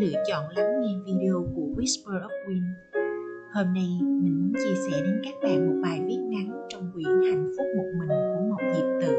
[0.00, 2.72] lựa chọn lắng nghe video của Whisper of Wind.
[3.54, 7.06] Hôm nay mình muốn chia sẻ đến các bạn một bài viết ngắn trong quyển
[7.06, 9.14] Hạnh phúc một mình của một Diệp Tử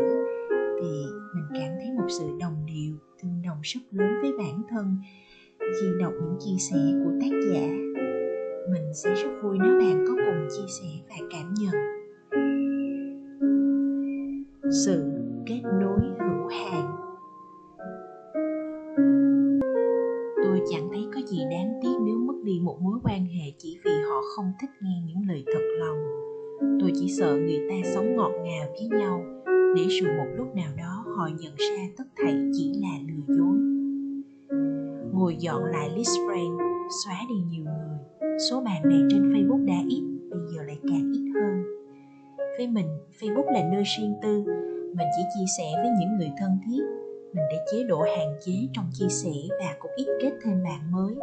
[0.82, 0.90] thì
[1.36, 4.98] mình cảm thấy một sự đồng điệu, tương đồng rất lớn với bản thân
[5.60, 7.68] khi đọc những chia sẻ của tác giả.
[8.72, 11.74] Mình sẽ rất vui nếu bạn có cùng chia sẻ và cảm nhận.
[14.86, 15.12] Sự
[15.46, 16.83] kết nối hữu hạn
[22.74, 25.98] một mối quan hệ chỉ vì họ không thích nghe những lời thật lòng.
[26.82, 29.24] Tôi chỉ sợ người ta sống ngọt ngào với nhau,
[29.76, 33.58] để rồi một lúc nào đó họ nhận ra tất thảy chỉ là lừa dối.
[35.14, 36.58] Ngồi dọn lại list friend
[37.04, 37.98] xóa đi nhiều người,
[38.50, 41.64] số bạn bè trên facebook đã ít, bây giờ lại càng ít hơn.
[42.58, 42.88] Với mình,
[43.20, 44.44] facebook là nơi riêng tư,
[44.96, 46.82] mình chỉ chia sẻ với những người thân thiết,
[47.34, 50.92] mình để chế độ hạn chế trong chia sẻ và cũng ít kết thêm bạn
[50.92, 51.16] mới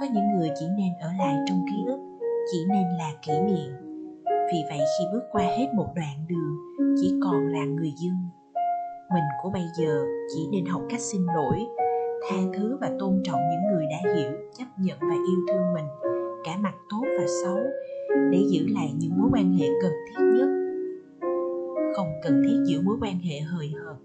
[0.00, 2.00] có những người chỉ nên ở lại trong ký ức,
[2.52, 3.72] chỉ nên là kỷ niệm.
[4.52, 6.56] Vì vậy khi bước qua hết một đoạn đường,
[7.00, 8.28] chỉ còn là người dưng
[9.10, 11.66] mình của bây giờ chỉ nên học cách xin lỗi,
[12.28, 15.86] tha thứ và tôn trọng những người đã hiểu, chấp nhận và yêu thương mình,
[16.44, 17.58] cả mặt tốt và xấu,
[18.30, 20.48] để giữ lại những mối quan hệ cần thiết nhất.
[21.96, 23.96] Không cần thiết giữ mối quan hệ hời hợt,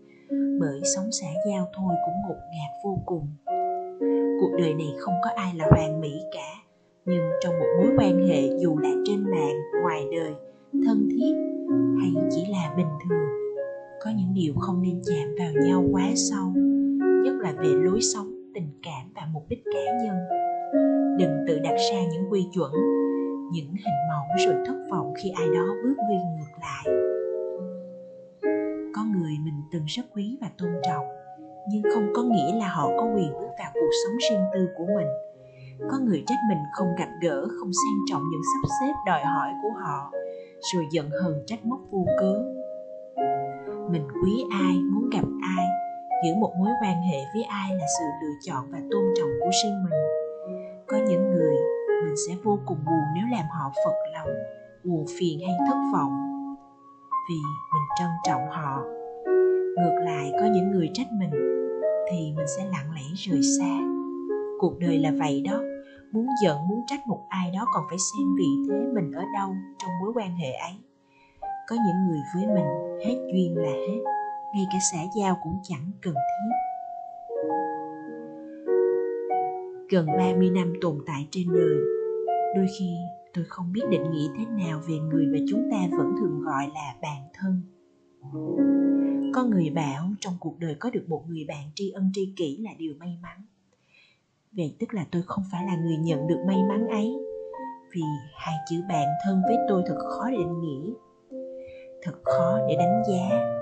[0.59, 3.27] bởi sống xã giao thôi cũng ngột ngạt vô cùng
[4.41, 6.63] cuộc đời này không có ai là hoàn mỹ cả.
[7.05, 10.33] Nhưng trong một mối quan hệ dù là trên mạng, ngoài đời,
[10.85, 11.33] thân thiết
[12.01, 13.29] hay chỉ là bình thường,
[14.03, 16.53] có những điều không nên chạm vào nhau quá sâu,
[17.23, 20.15] nhất là về lối sống, tình cảm và mục đích cá nhân.
[21.19, 22.71] Đừng tự đặt ra những quy chuẩn,
[23.51, 26.95] những hình mẫu rồi thất vọng khi ai đó bước đi ngược lại.
[28.95, 31.05] Có người mình từng rất quý và tôn trọng
[31.67, 34.85] nhưng không có nghĩa là họ có quyền bước vào cuộc sống riêng tư của
[34.95, 35.07] mình.
[35.91, 39.49] Có người trách mình không gặp gỡ, không sang trọng những sắp xếp đòi hỏi
[39.63, 40.11] của họ,
[40.73, 42.43] rồi giận hờn trách móc vô cớ.
[43.89, 45.25] Mình quý ai, muốn gặp
[45.57, 45.67] ai,
[46.25, 49.49] giữ một mối quan hệ với ai là sự lựa chọn và tôn trọng của
[49.63, 49.99] riêng mình.
[50.87, 51.55] Có những người,
[52.03, 54.35] mình sẽ vô cùng buồn nếu làm họ phật lòng,
[54.83, 56.11] buồn phiền hay thất vọng,
[57.29, 57.35] vì
[57.73, 58.83] mình trân trọng họ
[59.77, 61.31] ngược lại, có những người trách mình,
[62.11, 63.79] thì mình sẽ lặng lẽ rời xa.
[64.59, 65.61] Cuộc đời là vậy đó.
[66.11, 69.55] Muốn giận, muốn trách một ai đó còn phải xem vị thế mình ở đâu
[69.77, 70.73] trong mối quan hệ ấy.
[71.67, 72.65] Có những người với mình,
[73.05, 74.01] hết duyên là hết.
[74.55, 76.55] Ngay cả xã giao cũng chẳng cần thiết.
[79.89, 81.77] Gần 30 năm tồn tại trên đời,
[82.55, 82.95] đôi khi
[83.33, 86.71] tôi không biết định nghĩa thế nào về người mà chúng ta vẫn thường gọi
[86.73, 87.61] là bạn thân
[89.33, 92.57] có người bảo trong cuộc đời có được một người bạn tri ân tri kỷ
[92.57, 93.45] là điều may mắn.
[94.51, 97.13] Vậy tức là tôi không phải là người nhận được may mắn ấy.
[97.93, 98.01] Vì
[98.35, 100.93] hai chữ bạn thân với tôi thật khó để định nghĩa,
[102.03, 103.53] thật khó để đánh giá.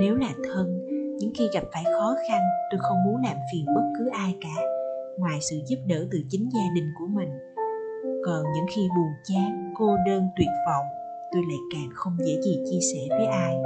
[0.00, 0.86] Nếu là thân,
[1.18, 4.64] những khi gặp phải khó khăn, tôi không muốn làm phiền bất cứ ai cả,
[5.18, 7.28] ngoài sự giúp đỡ từ chính gia đình của mình.
[8.24, 10.86] Còn những khi buồn chán, cô đơn, tuyệt vọng,
[11.32, 13.56] tôi lại càng không dễ gì chia sẻ với ai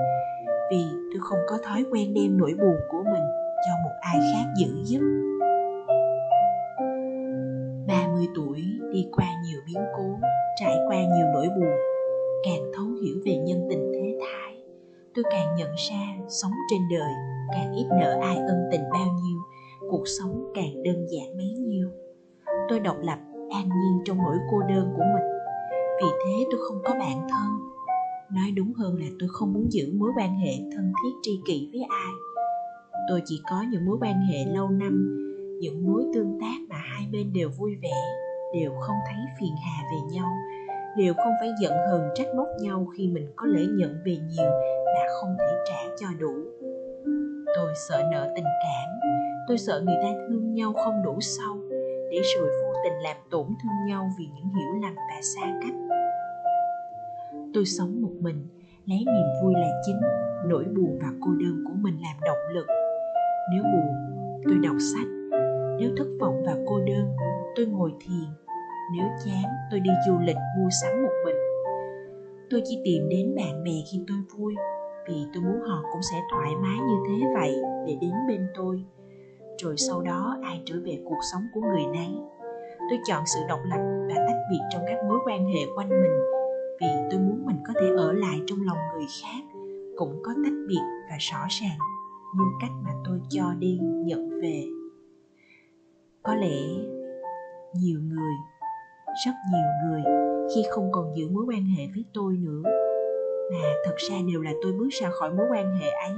[0.70, 3.24] vì tôi không có thói quen đem nỗi buồn của mình
[3.66, 5.00] cho một ai khác giữ giúp.
[7.86, 8.62] 30 tuổi,
[8.92, 10.18] đi qua nhiều biến cố,
[10.60, 11.76] trải qua nhiều nỗi buồn,
[12.44, 14.62] càng thấu hiểu về nhân tình thế thái,
[15.14, 17.12] tôi càng nhận ra sống trên đời
[17.52, 19.38] càng ít nợ ai ân tình bao nhiêu,
[19.90, 21.88] cuộc sống càng đơn giản bấy nhiêu.
[22.68, 23.18] Tôi độc lập,
[23.50, 25.24] an nhiên trong nỗi cô đơn của mình.
[26.02, 27.58] Vì thế tôi không có bạn thân
[28.32, 31.68] nói đúng hơn là tôi không muốn giữ mối quan hệ thân thiết tri kỷ
[31.72, 32.12] với ai.
[33.10, 35.18] Tôi chỉ có những mối quan hệ lâu năm,
[35.60, 37.94] những mối tương tác mà hai bên đều vui vẻ,
[38.54, 40.30] đều không thấy phiền hà về nhau,
[40.96, 44.50] đều không phải giận hờn trách móc nhau khi mình có lễ nhận về nhiều
[44.84, 46.34] mà không thể trả cho đủ.
[47.56, 49.10] Tôi sợ nợ tình cảm,
[49.48, 51.56] tôi sợ người ta thương nhau không đủ sâu,
[52.10, 55.97] để rồi vô tình làm tổn thương nhau vì những hiểu lầm và xa cách
[57.54, 58.46] tôi sống một mình,
[58.86, 60.00] lấy niềm vui là chính,
[60.46, 62.66] nỗi buồn và cô đơn của mình làm động lực.
[63.52, 63.94] Nếu buồn,
[64.44, 65.06] tôi đọc sách.
[65.78, 67.16] Nếu thất vọng và cô đơn,
[67.56, 68.28] tôi ngồi thiền.
[68.96, 71.36] Nếu chán, tôi đi du lịch mua sắm một mình.
[72.50, 74.54] Tôi chỉ tìm đến bạn bè khi tôi vui,
[75.08, 77.54] vì tôi muốn họ cũng sẽ thoải mái như thế vậy
[77.86, 78.84] để đến bên tôi.
[79.58, 82.08] Rồi sau đó, ai trở về cuộc sống của người nấy.
[82.90, 86.37] Tôi chọn sự độc lập và tách biệt trong các mối quan hệ quanh mình
[86.80, 89.44] vì tôi muốn mình có thể ở lại trong lòng người khác,
[89.96, 91.78] cũng có tách biệt và rõ ràng
[92.36, 94.64] như cách mà tôi cho đi, nhận về.
[96.22, 96.60] Có lẽ
[97.74, 98.34] nhiều người,
[99.26, 100.02] rất nhiều người
[100.54, 102.62] khi không còn giữ mối quan hệ với tôi nữa,
[103.52, 106.14] mà thật ra đều là tôi bước ra khỏi mối quan hệ ấy,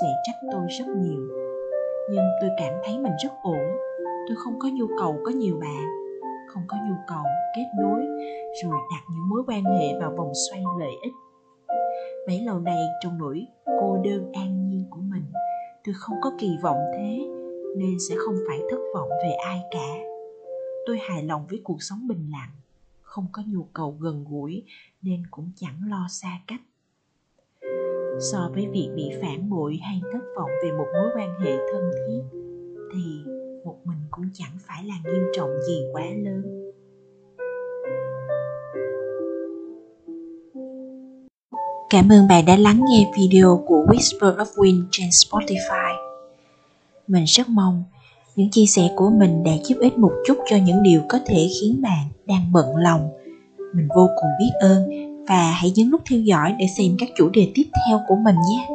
[0.00, 1.28] sẽ trách tôi rất nhiều.
[2.10, 3.76] Nhưng tôi cảm thấy mình rất ổn,
[4.28, 6.01] tôi không có nhu cầu có nhiều bạn
[6.52, 7.24] không có nhu cầu
[7.56, 8.00] kết nối,
[8.62, 11.12] rồi đặt những mối quan hệ vào vòng xoay lợi ích.
[12.26, 13.46] Bấy lâu nay, trong nỗi
[13.80, 15.24] cô đơn an nhiên của mình,
[15.84, 17.18] tôi không có kỳ vọng thế,
[17.76, 19.98] nên sẽ không phải thất vọng về ai cả.
[20.86, 22.50] Tôi hài lòng với cuộc sống bình lặng,
[23.02, 24.64] không có nhu cầu gần gũi,
[25.02, 26.60] nên cũng chẳng lo xa cách.
[28.32, 31.90] So với việc bị phản bội hay thất vọng về một mối quan hệ thân
[31.92, 32.22] thiết,
[32.94, 33.30] thì
[33.64, 36.72] một mình cũng chẳng phải là nghiêm trọng gì quá lớn
[41.90, 45.94] Cảm ơn bạn đã lắng nghe video của Whisper of Wind trên Spotify.
[47.06, 47.84] Mình rất mong
[48.36, 51.48] những chia sẻ của mình đã giúp ích một chút cho những điều có thể
[51.60, 53.10] khiến bạn đang bận lòng.
[53.74, 54.90] Mình vô cùng biết ơn
[55.28, 58.36] và hãy nhấn nút theo dõi để xem các chủ đề tiếp theo của mình
[58.50, 58.68] nhé.